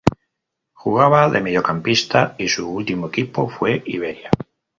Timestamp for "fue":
3.47-3.83